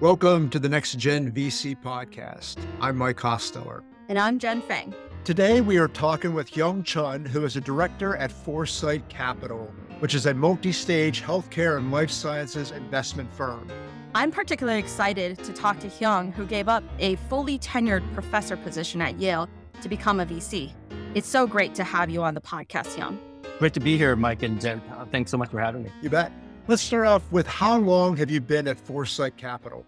[0.00, 2.56] Welcome to the Next Gen VC podcast.
[2.80, 3.82] I'm Mike Costello.
[4.08, 4.94] And I'm Jen Feng.
[5.24, 10.14] Today we are talking with Hyung Chun, who is a director at Foresite Capital, which
[10.14, 13.66] is a multi stage healthcare and life sciences investment firm.
[14.14, 19.02] I'm particularly excited to talk to Hyung, who gave up a fully tenured professor position
[19.02, 19.48] at Yale
[19.82, 20.74] to become a VC.
[21.16, 23.18] It's so great to have you on the podcast, Hyung.
[23.58, 24.80] Great to be here, Mike and Jen.
[25.10, 25.90] Thanks so much for having me.
[26.02, 26.30] You bet.
[26.68, 29.86] Let's start off with how long have you been at Foresite Capital?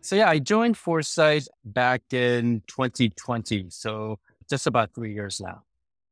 [0.00, 3.66] So, yeah, I joined Foresite back in 2020.
[3.68, 4.18] So,
[4.50, 5.62] just about three years now.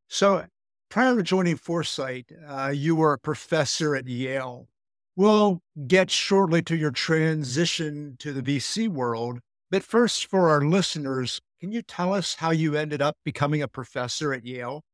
[0.07, 0.45] So,
[0.89, 4.69] prior to joining Foresite, uh, you were a professor at Yale.
[5.17, 9.41] We'll get shortly to your transition to the VC world.
[9.73, 13.69] But first, for our listeners, can you tell us how you ended up becoming a
[13.69, 14.85] professor at Yale?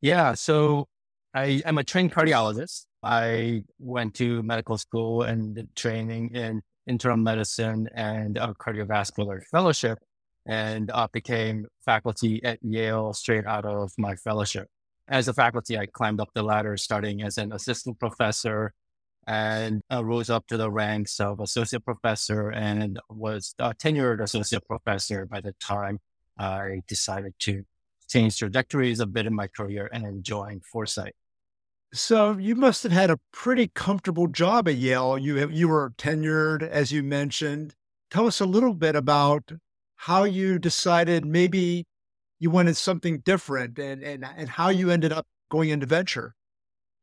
[0.00, 0.34] Yeah.
[0.34, 0.88] So,
[1.32, 2.86] I am a trained cardiologist.
[3.04, 9.98] I went to medical school and training in internal medicine and a cardiovascular fellowship
[10.46, 14.68] and uh, became faculty at Yale straight out of my fellowship.
[15.08, 18.72] As a faculty, I climbed up the ladder starting as an assistant professor
[19.26, 24.66] and uh, rose up to the ranks of associate professor and was a tenured associate
[24.66, 25.98] professor by the time
[26.38, 27.64] I decided to
[28.08, 31.14] change trajectories a bit in my career and join Foresite.
[31.94, 35.16] So you must have had a pretty comfortable job at Yale.
[35.16, 37.76] You you were tenured, as you mentioned.
[38.10, 39.52] Tell us a little bit about
[39.94, 41.86] how you decided maybe
[42.40, 46.34] you wanted something different and, and, and how you ended up going into venture.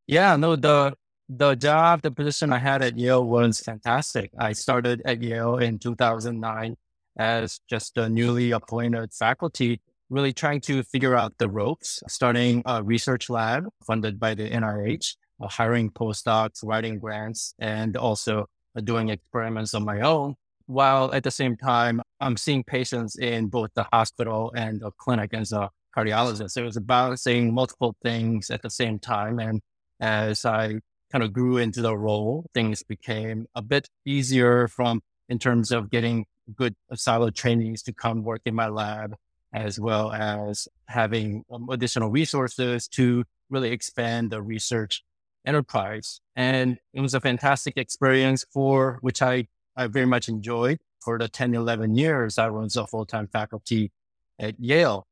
[0.07, 0.93] Yeah, no, the
[1.29, 4.31] the job, the position I had at Yale was fantastic.
[4.37, 6.75] I started at Yale in 2009
[7.17, 9.79] as just a newly appointed faculty,
[10.11, 15.15] really trying to figure out the ropes, starting a research lab funded by the NIH,
[15.41, 18.45] uh, hiring postdocs, writing grants, and also
[18.75, 20.35] uh, doing experiments on my own
[20.71, 25.33] while at the same time, I'm seeing patients in both the hospital and the clinic
[25.33, 26.51] as a cardiologist.
[26.51, 29.39] So it was balancing multiple things at the same time.
[29.39, 29.61] And
[29.99, 30.79] as I
[31.11, 35.89] kind of grew into the role, things became a bit easier from in terms of
[35.89, 39.15] getting good solid trainees to come work in my lab,
[39.53, 45.03] as well as having um, additional resources to really expand the research
[45.45, 46.21] enterprise.
[46.35, 51.27] And it was a fantastic experience for which I I very much enjoyed for the
[51.27, 53.91] 10, 11 years I was a full time faculty
[54.39, 55.07] at Yale.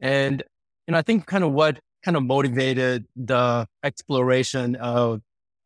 [0.00, 0.42] And,
[0.88, 5.20] know, I think kind of what kind of motivated the exploration of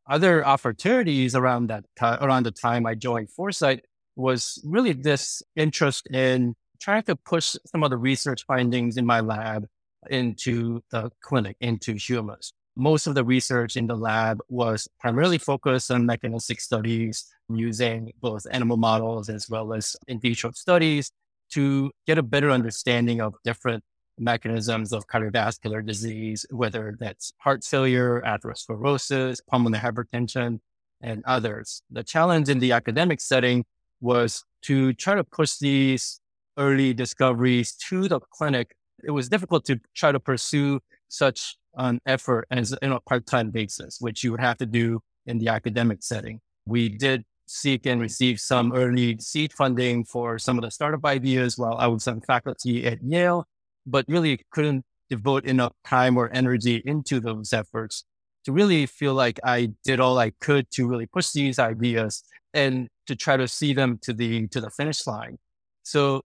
[0.06, 3.84] other opportunities around that time, around the time I joined Foresite
[4.16, 9.20] was really this interest in trying to push some of the research findings in my
[9.20, 9.66] lab
[10.10, 12.52] into the clinic, into humans.
[12.76, 18.46] Most of the research in the lab was primarily focused on mechanistic studies using both
[18.50, 21.10] animal models as well as in vitro studies
[21.52, 23.82] to get a better understanding of different
[24.18, 30.58] mechanisms of cardiovascular disease, whether that's heart failure, atherosclerosis, pulmonary hypertension,
[31.00, 31.80] and others.
[31.90, 33.64] The challenge in the academic setting
[34.02, 36.20] was to try to push these
[36.56, 38.74] early discoveries to the clinic.
[39.02, 43.98] It was difficult to try to pursue such an effort as in a part-time basis,
[44.00, 46.40] which you would have to do in the academic setting.
[46.66, 51.58] We did seek and receive some early seed funding for some of the startup ideas
[51.58, 53.46] while I was on faculty at Yale,
[53.86, 58.04] but really couldn't devote enough time or energy into those efforts
[58.44, 62.22] to really feel like I did all I could to really push these ideas
[62.52, 65.38] and to try to see them to the to the finish line.
[65.82, 66.22] So,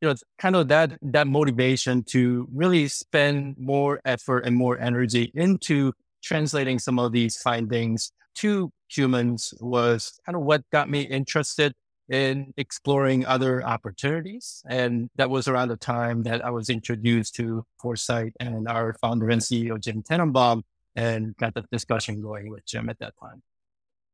[0.00, 5.30] you know, kind of that that motivation to really spend more effort and more energy
[5.34, 11.74] into translating some of these findings to humans was kind of what got me interested
[12.08, 14.62] in exploring other opportunities.
[14.66, 19.30] And that was around the time that I was introduced to Foresite and our founder
[19.30, 20.62] and CEO, Jim Tananbaum,
[20.96, 23.42] and got the discussion going with Jim at that time.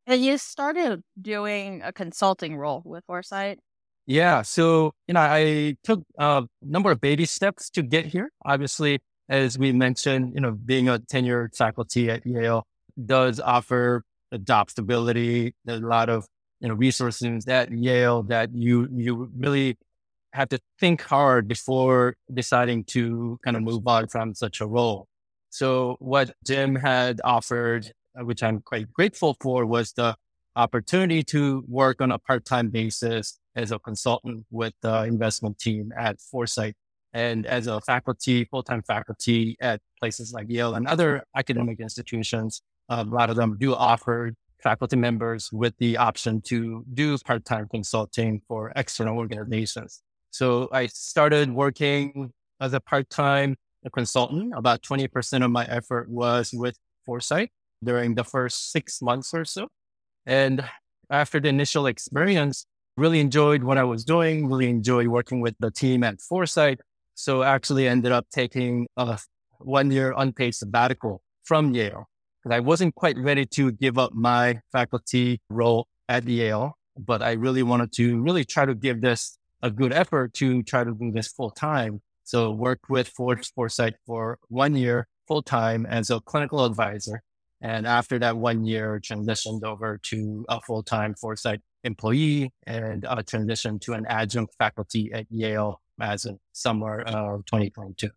[0.06, 3.58] And you started doing a consulting role with Foresite?
[4.06, 4.42] Yeah.
[4.42, 8.30] So, you know, I took a number of baby steps to get here.
[8.44, 12.64] Obviously, as we mentioned, you know, being a tenured faculty at Yale
[13.04, 14.04] does offer
[14.44, 15.54] job stability.
[15.64, 16.26] There's a lot of
[16.60, 19.76] you know resources at Yale that you you really
[20.32, 25.06] have to think hard before deciding to kind of move on from such a role.
[25.50, 30.14] So what Jim had offered, uh, which I'm quite grateful for, was the
[30.56, 36.20] opportunity to work on a part-time basis as a consultant with the investment team at
[36.20, 36.74] Foresite
[37.12, 43.04] and as a faculty, full-time faculty at places like Yale and other academic institutions a
[43.04, 44.32] lot of them do offer
[44.62, 50.02] faculty members with the option to do part-time consulting for external organizations.
[50.30, 53.56] So I started working as a part-time
[53.92, 54.52] consultant.
[54.56, 57.50] About 20% of my effort was with Foresite
[57.82, 59.68] during the first six months or so.
[60.26, 60.64] And
[61.08, 65.70] after the initial experience, really enjoyed what I was doing, really enjoyed working with the
[65.70, 66.80] team at Foresite.
[67.14, 69.18] So actually ended up taking a
[69.58, 72.08] one year unpaid sabbatical from Yale
[72.42, 77.32] because I wasn't quite ready to give up my faculty role at Yale, but I
[77.32, 81.10] really wanted to really try to give this a good effort to try to do
[81.10, 82.02] this full time.
[82.24, 87.22] So worked with Foresite for one year full time as a clinical advisor.
[87.60, 93.16] And after that one year, transitioned over to a full time Foresite employee and uh,
[93.16, 98.10] transitioned to an adjunct faculty at Yale as in summer of 2022.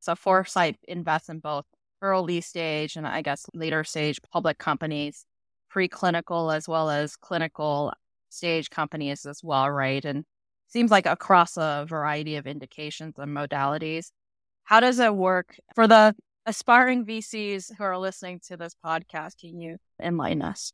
[0.00, 1.64] So Foresite invests in both
[2.00, 5.24] early stage and I guess later stage public companies,
[5.72, 7.92] preclinical as well as clinical
[8.28, 10.04] stage companies as well, right?
[10.04, 10.24] And
[10.68, 14.10] seems like across a variety of indications and modalities.
[14.64, 16.14] How does it work for the
[16.46, 19.38] aspiring VCs who are listening to this podcast?
[19.38, 20.72] Can you enlighten us?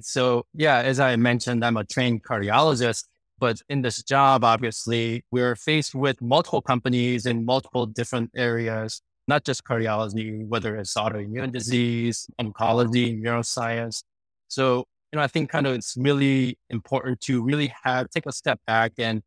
[0.00, 3.04] So, yeah, as I mentioned, I'm a trained cardiologist,
[3.38, 9.44] but in this job, obviously, we're faced with multiple companies in multiple different areas, not
[9.44, 14.02] just cardiology, whether it's autoimmune disease, oncology, neuroscience.
[14.48, 18.32] So, you know, I think kind of it's really important to really have take a
[18.32, 19.22] step back and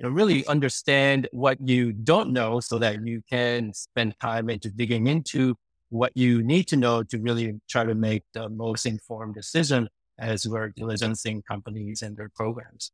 [0.00, 4.70] you know, really understand what you don't know so that you can spend time into
[4.70, 5.54] digging into
[5.90, 9.88] what you need to know to really try to make the most informed decision
[10.18, 12.92] as we're diligencing companies and their programs.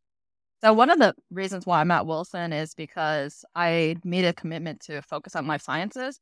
[0.63, 4.81] So one of the reasons why I'm at Wilson is because I made a commitment
[4.87, 6.19] to focus on life sciences.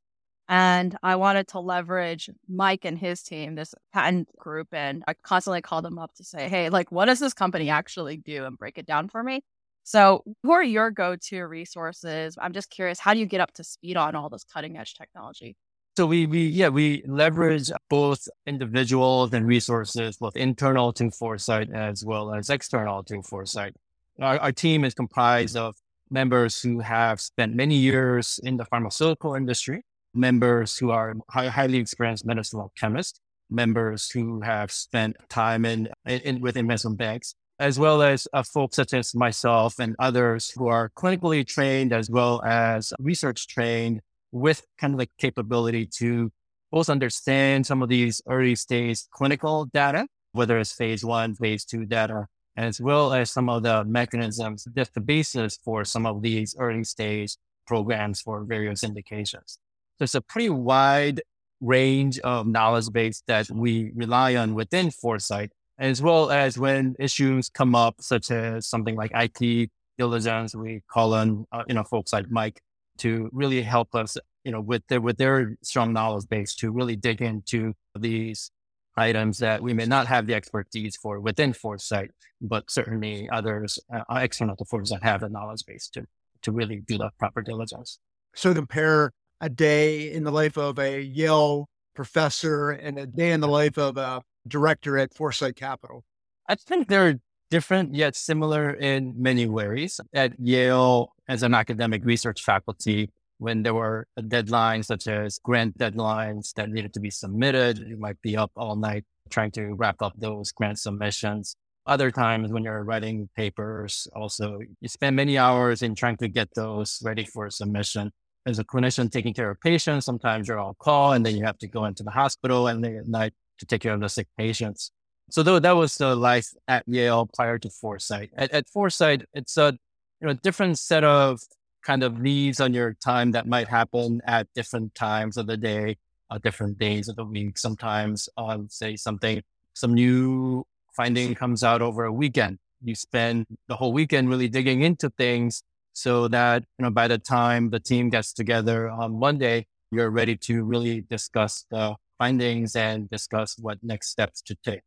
[0.47, 4.69] And I wanted to leverage Mike and his team, this patent group.
[4.73, 8.19] And I constantly called them up to say, hey, like, what does this company actually
[8.19, 8.45] do?
[8.45, 9.43] And break it down for me.
[9.85, 12.39] So, who are your go to resources?
[12.41, 14.95] I'm just curious, how do you get up to speed on all this cutting edge
[14.95, 15.57] technology?
[15.97, 22.05] So we, we, yeah, we leverage both individuals and resources, both internal to Foresite as
[22.05, 23.75] well as external to Foresite.
[24.19, 25.77] Our, our team is comprised of
[26.11, 29.83] members who have spent many years in the pharmaceutical industry,
[30.15, 33.21] members who are high, highly experienced medicinal chemists,
[33.51, 38.77] members who have spent time in, in with investment banks, as well as uh, folks
[38.77, 44.01] such as myself and others who are clinically trained as well as research trained
[44.33, 46.31] with kind of the capability to
[46.73, 51.85] both understand some of these early stage clinical data, whether it's phase one, phase two
[51.85, 56.57] data, as well as some of the mechanisms that's the basis for some of these
[56.59, 57.37] early stage
[57.67, 59.59] programs for various indications.
[59.99, 61.23] So it's a pretty wide
[61.61, 67.49] range of knowledge base that we rely on within Foresite as well as when issues
[67.49, 72.13] come up, such as something like IT diligence, we call on uh, you know folks
[72.13, 72.61] like Mike
[72.99, 76.97] to really help us, you know, with their with their strong knowledge base to really
[76.97, 78.51] dig into these
[78.97, 84.03] items that we may not have the expertise for within Foresite, but certainly others uh,
[84.17, 86.05] external to Foresite have the knowledge base to
[86.43, 87.99] to really do the proper diligence.
[88.35, 93.41] So compare a day in the life of a Yale professor and a day in
[93.41, 96.05] the life of a director at Foresite Capital?
[96.49, 97.21] I think they're
[97.51, 100.01] different yet similar in many ways.
[100.13, 106.53] At Yale, as an academic research faculty, when there were deadlines such as grant deadlines
[106.55, 110.13] that needed to be submitted, you might be up all night trying to wrap up
[110.17, 111.57] those grant submissions.
[111.87, 116.49] Other times when you're writing papers, also you spend many hours in trying to get
[116.55, 118.11] those ready for submission.
[118.47, 121.59] As a clinician taking care of patients, sometimes you're on call and then you have
[121.59, 124.91] to go into the hospital and at night to take care of the sick patients.
[125.31, 128.31] So though that was the life at Yale prior to Foresite.
[128.37, 129.77] At, at Foresite, it's a
[130.21, 131.41] you know different set of
[131.85, 135.97] kind of needs on your time that might happen at different times of the day,
[136.31, 137.59] uh, different days of the week.
[137.59, 139.43] Sometimes on say something,
[139.75, 140.65] some new
[140.97, 142.59] finding comes out over a weekend.
[142.83, 145.63] You spend the whole weekend really digging into things
[145.95, 150.37] so that you know by the time the team gets together on Monday, you're ready
[150.37, 154.83] to really discuss the findings and discuss what next steps to take.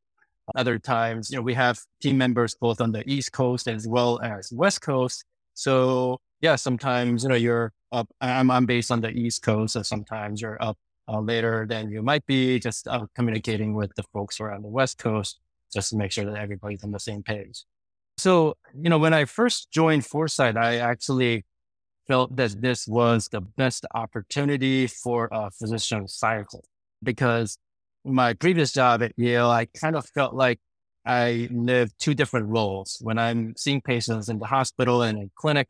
[0.55, 4.19] Other times, you know, we have team members both on the East Coast as well
[4.21, 5.25] as West Coast.
[5.53, 9.73] So yeah, sometimes, you know, you're up, I'm, I'm based on the East Coast.
[9.73, 14.03] So sometimes you're up uh, later than you might be just uh, communicating with the
[14.13, 15.39] folks on the West Coast
[15.73, 17.63] just to make sure that everybody's on the same page.
[18.17, 21.45] So, you know, when I first joined Foresite, I actually
[22.07, 26.69] felt that this was the best opportunity for a physician scientist
[27.03, 27.57] because
[28.03, 30.59] my previous job at Yale, I kind of felt like
[31.05, 32.97] I lived two different roles.
[33.01, 35.69] When I'm seeing patients in the hospital and in clinic,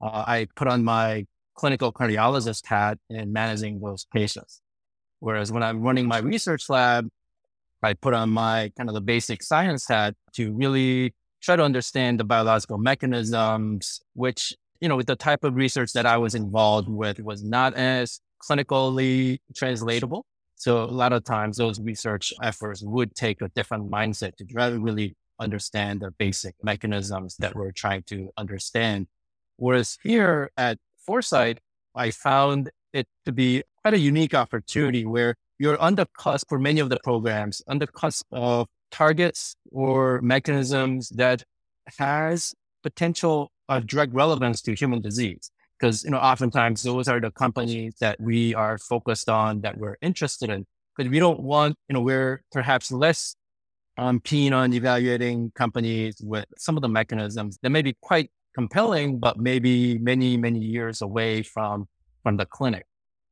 [0.00, 4.60] uh, I put on my clinical cardiologist hat in managing those patients.
[5.20, 7.08] Whereas when I'm running my research lab,
[7.82, 12.20] I put on my kind of the basic science hat to really try to understand
[12.20, 16.88] the biological mechanisms, which, you know, with the type of research that I was involved
[16.88, 20.26] with was not as clinically translatable.
[20.56, 24.70] So a lot of times those research efforts would take a different mindset to try
[24.70, 29.06] to really understand the basic mechanisms that we're trying to understand.
[29.58, 31.58] Whereas here at Foresite,
[31.94, 36.58] I found it to be quite a unique opportunity where you're on the cusp for
[36.58, 41.44] many of the programs, on the cusp of targets or mechanisms that
[41.98, 47.30] has potential of drug relevance to human disease because you know oftentimes those are the
[47.30, 50.66] companies that we are focused on that we're interested in.
[50.96, 53.36] Because we don't want you know we're perhaps less
[53.98, 59.18] um, keen on evaluating companies with some of the mechanisms that may be quite compelling
[59.18, 61.86] but maybe many many years away from
[62.22, 62.86] from the clinic.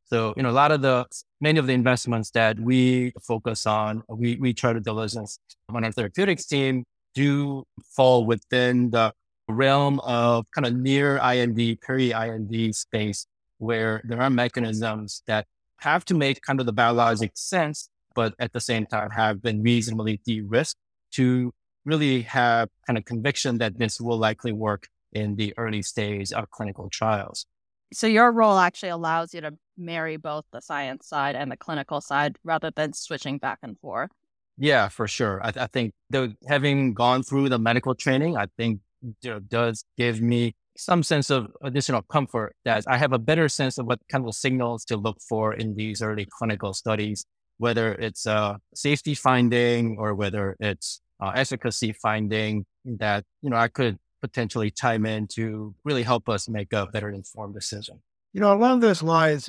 [0.07, 1.07] So you know a lot of the
[1.41, 5.39] many of the investments that we focus on we we try to diligence
[5.71, 6.85] on our therapeutics team
[7.15, 7.65] do
[7.97, 9.13] fall within the
[9.49, 13.27] realm of kind of near IND, peri IND space
[13.59, 15.47] where there are mechanisms that
[15.81, 19.63] have to make kind of the biologic sense, but at the same time have been
[19.63, 20.79] reasonably de-risked
[21.13, 21.53] to
[21.85, 26.51] really have kind of conviction that this will likely work in the early stage of
[26.51, 27.47] clinical trials.
[27.93, 32.01] So your role actually allows you to marry both the science side and the clinical
[32.01, 34.11] side rather than switching back and forth.
[34.57, 35.41] Yeah, for sure.
[35.45, 38.81] I, I think the, having gone through the medical training, I think
[39.23, 43.49] you know, does give me some sense of additional comfort that I have a better
[43.49, 47.25] sense of what kind of signals to look for in these early clinical studies,
[47.59, 51.01] whether it's a safety finding or whether it's
[51.35, 56.73] efficacy finding that, you know, I could potentially chime in to really help us make
[56.73, 58.03] a better informed decision.
[58.33, 59.49] You know, along those lines,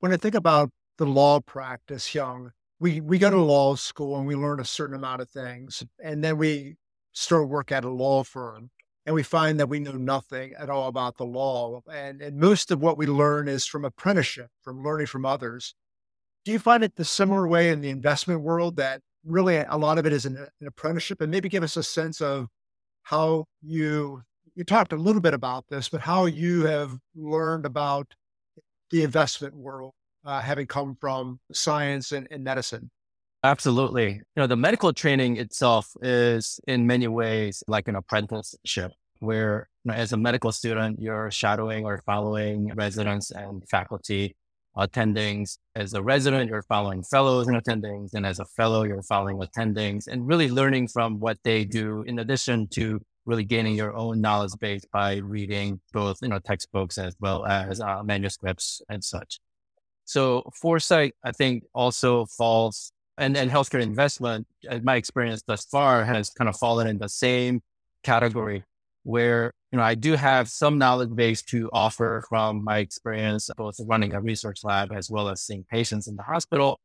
[0.00, 2.50] when I think about the law practice, Hyung,
[2.80, 6.22] we, we go to law school and we learn a certain amount of things, and
[6.24, 6.74] then we
[7.12, 8.70] start work at a law firm
[9.06, 11.80] and we find that we know nothing at all about the law.
[11.90, 15.74] And, and most of what we learn is from apprenticeship, from learning from others.
[16.44, 19.98] Do you find it the similar way in the investment world that really a lot
[19.98, 21.20] of it is an, an apprenticeship?
[21.20, 22.48] And maybe give us a sense of
[23.04, 24.22] how you,
[24.56, 28.12] you talked a little bit about this, but how you have learned about
[28.90, 29.92] the investment world,
[30.24, 32.90] uh, having come from science and, and medicine.
[33.44, 34.12] Absolutely.
[34.14, 39.92] You know, the medical training itself is in many ways like an apprenticeship where you
[39.92, 44.34] know, as a medical student, you're shadowing or following residents and faculty
[44.76, 45.58] attendings.
[45.74, 48.14] As a resident, you're following fellows and attendings.
[48.14, 52.18] And as a fellow, you're following attendings and really learning from what they do in
[52.18, 57.16] addition to really gaining your own knowledge base by reading both, you know, textbooks as
[57.20, 59.40] well as uh, manuscripts and such.
[60.04, 66.04] So Foresite, I think also falls and, and healthcare investment, in my experience thus far,
[66.04, 67.62] has kind of fallen in the same
[68.02, 68.64] category
[69.02, 73.76] where you know I do have some knowledge base to offer from my experience both
[73.86, 76.80] running a research lab as well as seeing patients in the hospital.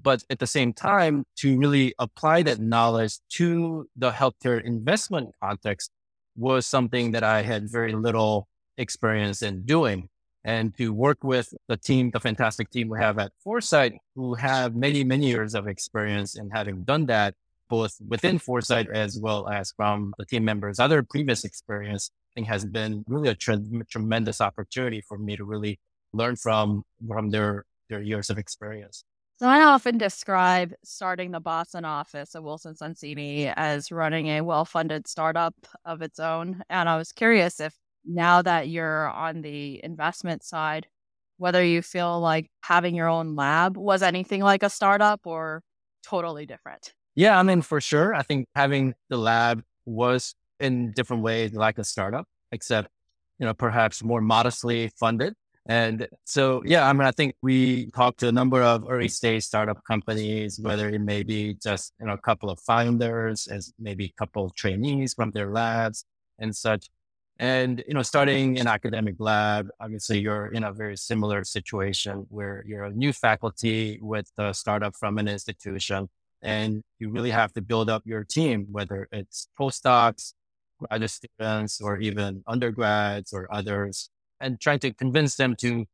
[0.00, 5.90] But at the same time, to really apply that knowledge to the healthcare investment context
[6.36, 10.08] was something that I had very little experience in doing
[10.44, 14.74] and to work with the team, the fantastic team we have at Foresite, who have
[14.76, 17.34] many, many years of experience in having done that,
[17.70, 22.48] both within Foresite as well as from the team members' other previous experience, I think
[22.48, 23.58] has been really a tre-
[23.90, 25.78] tremendous opportunity for me to really
[26.12, 29.04] learn from from their their years of experience.
[29.40, 35.08] So I often describe starting the Boston office of Wilson Sonsini as running a well-funded
[35.08, 36.62] startup of its own.
[36.70, 37.74] And I was curious if
[38.04, 40.86] now that you're on the investment side,
[41.36, 45.62] whether you feel like having your own lab was anything like a startup or
[46.02, 46.92] totally different?
[47.14, 48.14] Yeah, I mean, for sure.
[48.14, 52.88] I think having the lab was in different ways like a startup, except,
[53.38, 55.34] you know, perhaps more modestly funded.
[55.66, 59.44] And so, yeah, I mean, I think we talked to a number of early stage
[59.44, 64.04] startup companies, whether it may be just, you know, a couple of founders as maybe
[64.04, 66.04] a couple of trainees from their labs
[66.38, 66.90] and such.
[67.38, 72.64] And, you know, starting an academic lab, obviously you're in a very similar situation where
[72.66, 76.08] you're a new faculty with a startup from an institution
[76.42, 80.34] and you really have to build up your team, whether it's postdocs,
[80.78, 84.10] graduate students, or even undergrads or others,
[84.40, 85.86] and trying to convince them to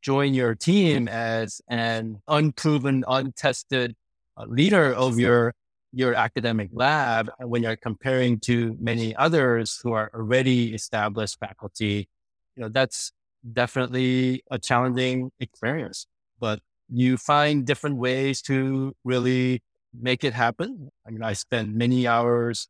[0.00, 3.96] join your team as an unproven, untested
[4.36, 5.54] uh, leader of your
[5.92, 12.08] your academic lab when you're comparing to many others who are already established faculty,
[12.56, 13.12] you know, that's
[13.52, 16.06] definitely a challenging experience.
[16.40, 19.62] But you find different ways to really
[19.98, 20.90] make it happen.
[21.06, 22.68] I mean, I spent many hours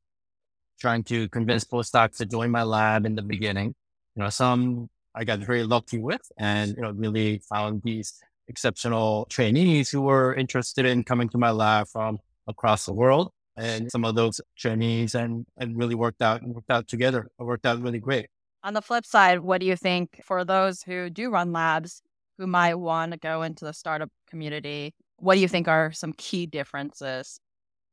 [0.79, 3.75] trying to convince postdocs to join my lab in the beginning.
[4.15, 9.27] You know, some I got very lucky with and, you know, really found these exceptional
[9.29, 12.19] trainees who were interested in coming to my lab from
[12.49, 13.31] across the world.
[13.57, 17.29] And some of those trainees and, and really worked out and worked out together.
[17.39, 18.27] It worked out really great.
[18.63, 22.03] On the flip side, what do you think for those who do run labs
[22.39, 24.95] who might want to go into the startup community?
[25.19, 27.41] What do you think are some key differences?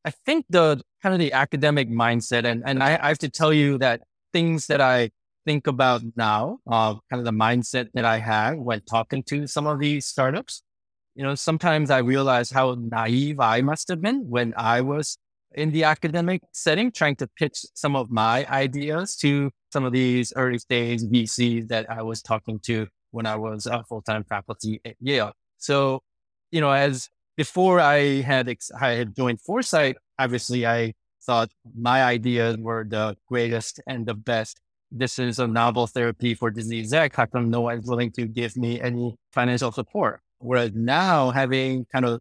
[0.06, 3.52] I think the kind of the academic mindset, and, and I, I have to tell
[3.52, 4.02] you that
[4.34, 5.10] things that I
[5.46, 9.66] think about now, uh, kind of the mindset that I had when talking to some
[9.66, 10.62] of these startups.
[11.16, 15.18] You know, sometimes I realize how naive I must have been when I was
[15.54, 20.34] in the academic setting, trying to pitch some of my ideas to some of these
[20.36, 24.82] early stage VCs that I was talking to when I was a full time faculty
[24.84, 25.32] at Yale.
[25.58, 26.02] So,
[26.52, 30.94] you know, as before I had ex- I had joined Foresite, obviously I
[31.26, 34.60] thought my ideas were the greatest and the best.
[34.92, 37.16] This is a novel therapy for disease X.
[37.16, 40.22] How come no one's willing to give me any financial support?
[40.46, 42.20] Whereas now, having kind of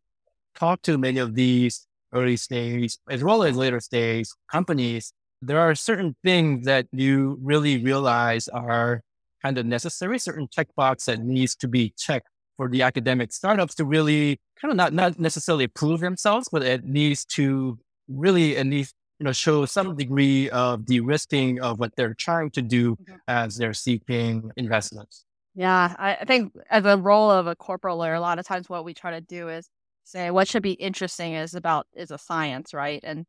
[0.54, 5.12] talked to many of these early stage as well as later stage companies,
[5.43, 9.02] there are certain things that you really realize are
[9.43, 13.85] kind of necessary, certain checkbox that needs to be checked for the academic startups to
[13.85, 17.78] really kind of not, not necessarily prove themselves, but it needs to
[18.09, 22.62] really at least you know show some degree of de-risking of what they're trying to
[22.62, 23.14] do mm-hmm.
[23.28, 25.24] as they're seeking investments.
[25.54, 28.84] Yeah, I think as a role of a corporate lawyer, a lot of times what
[28.84, 29.68] we try to do is
[30.02, 33.00] say what should be interesting is about is a science, right?
[33.04, 33.25] And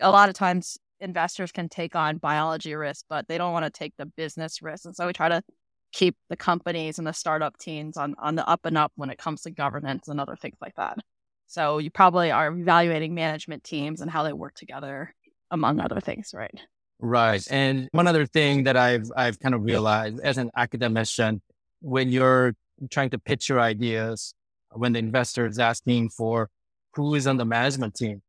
[0.00, 3.70] a lot of times investors can take on biology risk, but they don't want to
[3.70, 4.86] take the business risk.
[4.86, 5.42] And so we try to
[5.92, 9.18] keep the companies and the startup teams on, on the up and up when it
[9.18, 10.98] comes to governance and other things like that.
[11.46, 15.14] So you probably are evaluating management teams and how they work together,
[15.50, 16.58] among other things, right?
[16.98, 17.46] Right.
[17.50, 21.42] And one other thing that I've I've kind of realized as an academician,
[21.86, 22.54] when you're
[22.90, 24.34] trying to pitch your ideas,
[24.72, 26.50] when the investor is asking for
[26.94, 28.22] who is on the management team,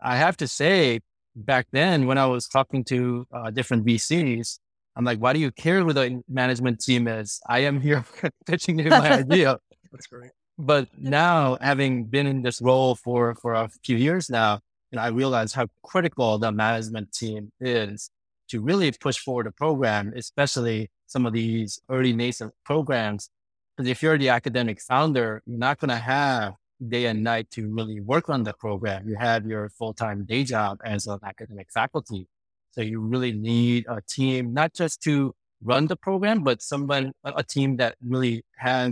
[0.00, 1.00] I have to say,
[1.36, 4.58] back then when I was talking to uh, different VCs,
[4.96, 7.40] I'm like, why do you care who the management team is?
[7.46, 8.04] I am here
[8.46, 9.58] pitching you my idea.
[9.92, 10.30] That's great.
[10.56, 14.60] But now, having been in this role for for a few years now,
[14.92, 18.08] and I realize how critical the management team is
[18.48, 23.30] to really push forward a program, especially some of these early nascent programs.
[23.76, 26.54] Because if you're the academic founder, you're not going to have
[26.94, 29.08] day and night to really work on the program.
[29.08, 32.26] You have your full time day job as an academic faculty.
[32.72, 35.14] So you really need a team, not just to
[35.62, 38.90] run the program, but someone, a team that really has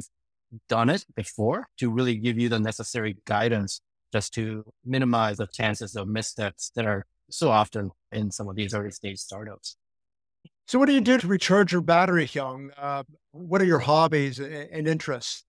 [0.69, 3.81] done it before to really give you the necessary guidance
[4.13, 8.75] just to minimize the chances of missteps that are so often in some of these
[8.75, 9.77] early stage startups.
[10.67, 12.71] So, what do you do to recharge your battery, Hyung?
[12.77, 15.45] Uh, what are your hobbies and interests?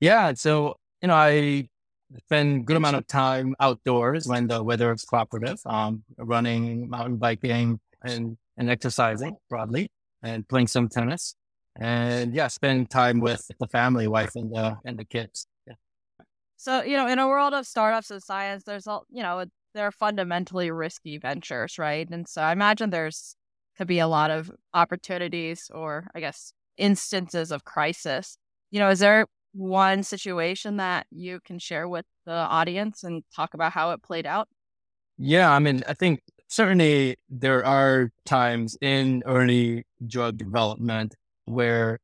[0.00, 1.68] Yeah, so you know, I
[2.24, 7.80] spend good amount of time outdoors when the weather is cooperative, um, running, mountain biking,
[8.02, 9.90] and, and exercising broadly,
[10.22, 11.34] and playing some tennis.
[11.80, 15.46] And yeah, spend time with the family, wife, and the and the kids.
[15.66, 15.74] Yeah.
[16.56, 19.92] So you know, in a world of startups and science, there's all you know, they're
[19.92, 22.08] fundamentally risky ventures, right?
[22.10, 23.36] And so I imagine there's
[23.78, 28.36] could be a lot of opportunities, or I guess instances of crisis.
[28.70, 33.54] You know, is there one situation that you can share with the audience and talk
[33.54, 34.48] about how it played out?
[35.16, 41.14] Yeah, I mean, I think certainly there are times in early drug development
[41.44, 41.98] where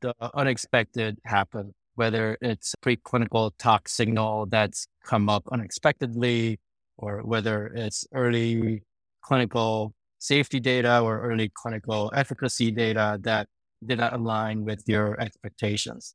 [0.00, 6.58] the unexpected happen, whether it's preclinical tox signal that's come up unexpectedly,
[6.96, 8.82] or whether it's early
[9.22, 13.48] clinical safety data or early clinical efficacy data that
[13.84, 16.14] did not align with your expectations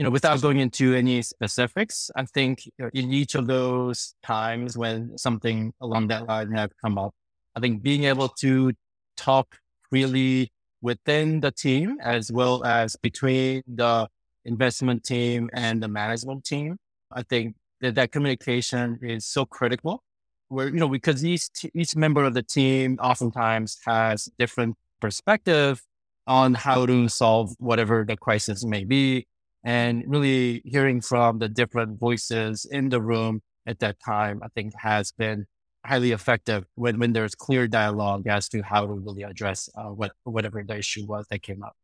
[0.00, 2.62] you know, without going into any specifics, I think
[2.94, 7.12] in each of those times when something along that line have come up,
[7.54, 8.72] I think being able to
[9.18, 9.58] talk
[9.90, 14.08] freely within the team as well as between the
[14.46, 16.78] investment team and the management team,
[17.12, 20.02] I think that that communication is so critical.
[20.50, 25.82] Where you know because each each member of the team oftentimes has different perspective
[26.26, 29.26] on how to solve whatever the crisis may be
[29.64, 34.72] and really hearing from the different voices in the room at that time, I think
[34.78, 35.46] has been
[35.84, 40.12] highly effective when, when there's clear dialogue as to how to really address uh, what
[40.24, 41.76] whatever the issue was that came up.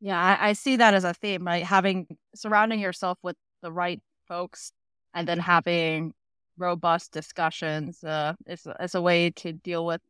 [0.00, 1.64] Yeah, I, I see that as a theme, right?
[1.64, 4.72] Having surrounding yourself with the right folks
[5.14, 6.12] and then having
[6.60, 10.00] robust discussions uh, is, is a way to deal with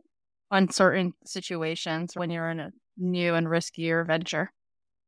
[0.51, 4.53] uncertain situations when you're in a new and riskier venture.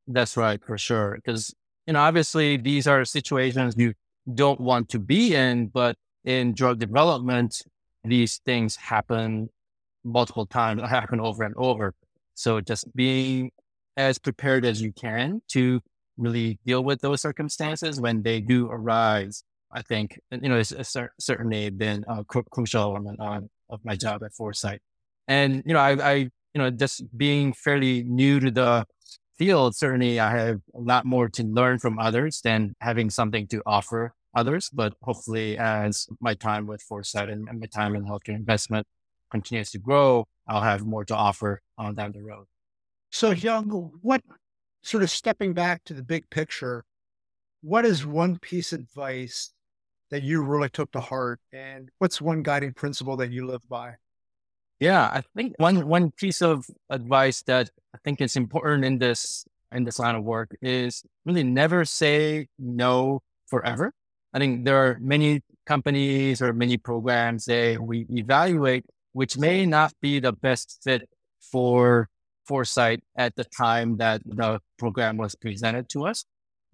[0.07, 1.17] That's right, for sure.
[1.17, 1.55] Because,
[1.87, 3.95] you know, obviously these are situations you
[4.33, 7.63] don't want to be in, but in drug development,
[8.05, 9.49] these things happen
[10.05, 11.95] multiple times, happen over and over.
[12.35, 13.51] So just being
[13.97, 15.81] as prepared as you can to
[16.17, 21.71] really deal with those circumstances when they do arise, I think, you know, it's, certainly
[21.71, 23.21] been uh, a crucial element
[23.71, 24.81] of my job at Foresite.
[25.29, 28.87] And, you know, I, I, you know, just being fairly new to the
[29.39, 33.63] field, certainly I have a lot more to learn from others than having something to
[33.65, 34.69] offer others.
[34.71, 38.87] But hopefully, as my time with Foresite and, and my time in healthcare investment
[39.31, 42.47] continues to grow, I'll have more to offer on down the road.
[43.11, 44.23] So, Hyung, what
[44.83, 46.85] sort of stepping back to the big picture,
[47.63, 49.53] what is one piece of advice
[50.13, 51.41] that you really took to heart?
[51.53, 53.95] And what's one guiding principle that you live by?
[54.79, 59.45] Yeah, I think one one piece of advice that I think is important in this
[59.73, 63.93] in this line of work is really never say no forever.
[64.35, 69.93] I think there are many companies or many programs that we evaluate which may not
[70.01, 71.09] be the best fit
[71.41, 72.09] for
[72.47, 76.25] Foresite at the time that the program was presented to us.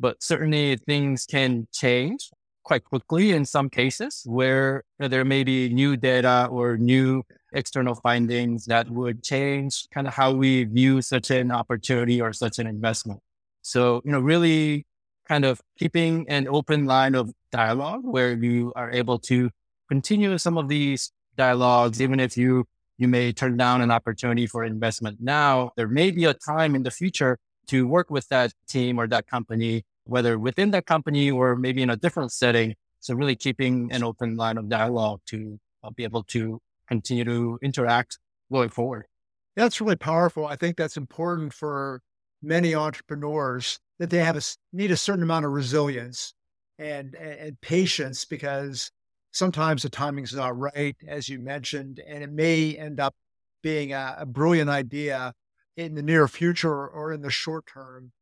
[0.00, 2.30] But certainly things can change
[2.68, 7.22] quite quickly in some cases where there may be new data or new
[7.54, 12.58] external findings that would change kind of how we view such an opportunity or such
[12.58, 13.20] an investment.
[13.62, 14.84] So, you know, really
[15.26, 19.48] kind of keeping an open line of dialogue where you are able to
[19.88, 22.66] continue some of these dialogues, even if you
[22.98, 25.70] you may turn down an opportunity for investment now.
[25.76, 29.26] There may be a time in the future to work with that team or that
[29.26, 32.74] company, whether within that company or maybe in a different setting.
[33.00, 37.58] So really keeping an open line of dialogue to uh, be able to continue to
[37.62, 38.18] interact
[38.50, 39.06] going forward.
[39.54, 40.46] That's really powerful.
[40.46, 42.00] I think that's important for
[42.42, 44.42] many entrepreneurs that they have a,
[44.72, 46.32] need a certain amount of resilience
[46.78, 48.90] and, and patience because
[49.32, 53.14] sometimes the timing's not right, as you mentioned, and it may end up
[53.62, 55.34] being a, a brilliant idea
[55.76, 58.12] in the near future or in the short term.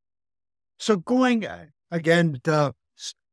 [0.79, 2.75] So, going uh, again to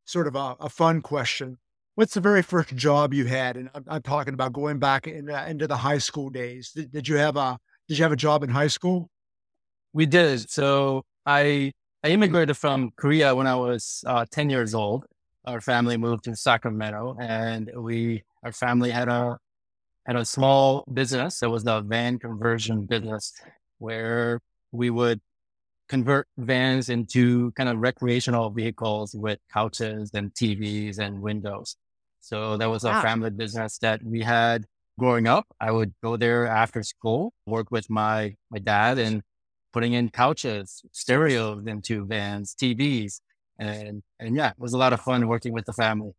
[0.06, 1.58] sort of a, a, fun question
[1.96, 3.56] What's the very first job you had?
[3.56, 6.72] And I'm, I'm talking about going back in, uh, into the high school days.
[6.72, 9.12] Did, did, you have a Did you have a job in high school?
[9.94, 10.50] We did.
[10.50, 11.72] So I
[12.04, 15.06] I immigrated from Korea when I was uh, 10 years old,
[15.46, 19.38] our family moved to Sacramento, and we our family had a
[20.08, 21.44] had a small business.
[21.44, 23.34] It was the van conversion business
[23.78, 24.40] where
[24.72, 25.22] we would
[25.94, 31.76] convert vans into kind of recreational vehicles with couches and TVs and windows.
[32.20, 33.02] So that was a wow.
[33.04, 34.66] family business that we had
[34.98, 35.46] growing up.
[35.62, 39.22] I would go there after school, work with my my dad and
[39.72, 43.20] putting in couches, stereos into vans, TVs,
[43.60, 46.14] and and yeah, it was a lot of fun working with the family.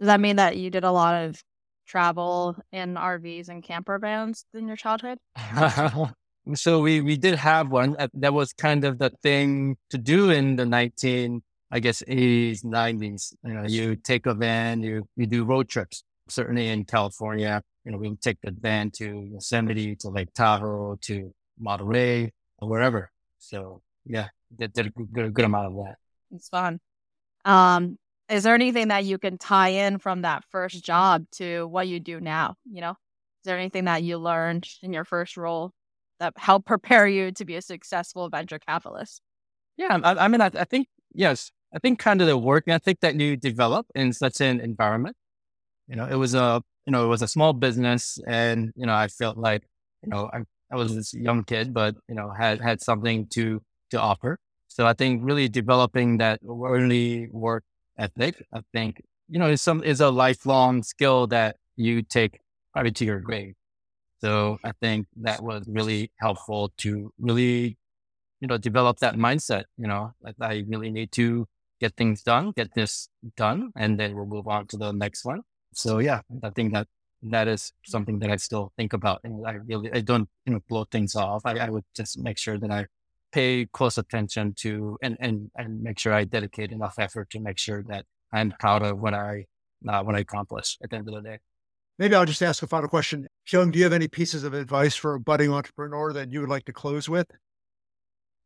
[0.00, 1.42] Does that mean that you did a lot of
[1.86, 5.16] travel in RVs and camper vans in your childhood?
[6.54, 10.56] so we we did have one that was kind of the thing to do in
[10.56, 15.44] the 19 I guess 80s 90s you know you take a van you you do
[15.44, 17.62] road trips certainly in California.
[17.84, 22.68] You know we would take the van to Yosemite to Lake Tahoe to Monterey or
[22.68, 23.10] wherever.
[23.38, 25.96] So yeah did, did a good, good amount of that.
[26.34, 26.80] It's fun.
[27.44, 31.88] Um, is there anything that you can tie in from that first job to what
[31.88, 32.54] you do now?
[32.70, 35.72] You know, is there anything that you learned in your first role
[36.22, 39.20] that helped prepare you to be a successful venture capitalist?
[39.76, 43.00] Yeah, I, I mean, I, I, think yes, I think kind of the work ethic
[43.00, 45.16] that you develop in such an environment.
[45.88, 48.94] You know, it was a you know it was a small business, and you know
[48.94, 49.64] I felt like
[50.02, 53.60] you know I, I was this young kid, but you know had had something to
[53.90, 54.38] to offer.
[54.68, 57.64] So I think really developing that early work
[57.98, 62.40] ethic, I think, you know, is some is a lifelong skill that you take
[62.72, 63.54] probably to your grave.
[64.22, 67.76] So I think that was really helpful to really,
[68.40, 71.46] you know, develop that mindset, you know, that I really need to
[71.80, 75.40] get things done, get this done, and then we'll move on to the next one.
[75.74, 76.86] So yeah, I think that
[77.22, 79.20] that is something that I still think about.
[79.24, 81.42] And I really, I don't, you know, blow things off.
[81.44, 82.86] I, I would just make sure that I
[83.32, 87.58] pay close attention to and, and, and make sure I dedicate enough effort to make
[87.58, 89.46] sure that I'm proud of what I
[89.88, 91.38] uh, want to accomplish at the end of the day.
[91.98, 93.26] Maybe I'll just ask a final question.
[93.52, 96.48] Hyung, do you have any pieces of advice for a budding entrepreneur that you would
[96.48, 97.30] like to close with?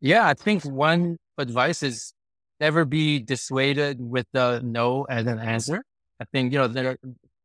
[0.00, 2.12] Yeah, I think one advice is
[2.58, 5.84] never be dissuaded with the no as an answer.
[6.20, 6.96] I think, you know, there,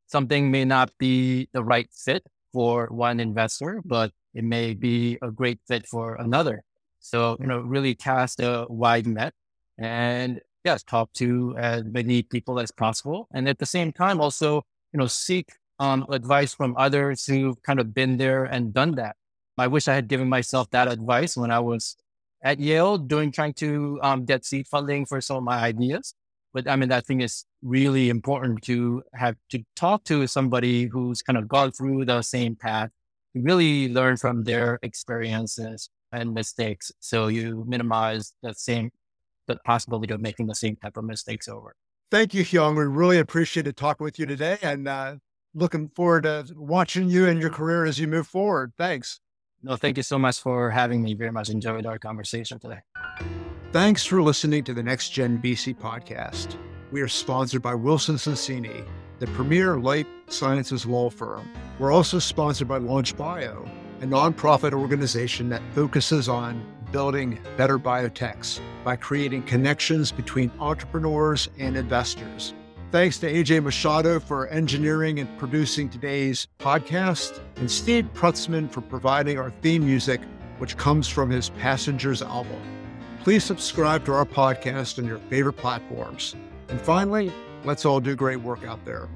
[0.08, 5.30] something may not be the right fit for one investor, but it may be a
[5.30, 6.63] great fit for another.
[7.00, 9.34] So, you know, really cast a wide net
[9.78, 13.28] and yes, talk to as many people as possible.
[13.32, 15.50] And at the same time, also, you know, seek
[15.82, 19.15] um, advice from others who've kind of been there and done that.
[19.58, 21.98] I wish I had given myself that advice when I was
[22.44, 26.13] at Yale doing, trying to um, get seed funding for some of my ideas.
[26.54, 31.24] But I mean, I think it's really important to have to talk to somebody who's
[31.24, 32.91] kind of gone through the same path
[33.34, 36.91] really learn from their experiences and mistakes.
[37.00, 38.91] So you minimize the same,
[39.48, 41.74] the possibility of making the same type of mistakes over.
[42.12, 42.76] Thank you, Hyung.
[42.78, 45.15] We really appreciated talking with you today and uh,
[45.54, 47.58] looking forward to watching you and your mm-hmm.
[47.58, 48.74] career as you move forward.
[48.78, 49.20] Thanks.
[49.64, 51.14] No, thank you so much for having me.
[51.14, 52.80] Very much enjoyed our conversation today.
[53.72, 56.58] Thanks for listening to the Next Gen VC podcast.
[56.92, 58.86] We are sponsored by Wilson Sonsini,
[59.20, 61.50] the premier life sciences law firm.
[61.80, 63.70] We're also sponsored by Launch Bio,
[64.02, 71.78] a nonprofit organization that focuses on building better biotechs by creating connections between entrepreneurs and
[71.78, 72.54] investors.
[72.91, 79.39] Thanks to AJ Machado for engineering and producing today's podcast, and Steve Prutzman for providing
[79.39, 80.19] our theme music,
[80.58, 82.62] which comes from his Passengers album.
[83.23, 86.36] Please subscribe to our podcast on your favorite platforms.
[86.67, 87.32] And finally,
[87.63, 89.08] let's all do great work out there.